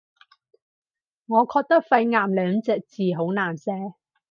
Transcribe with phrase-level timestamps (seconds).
[1.27, 3.71] 我覺得肺癌兩隻字好難寫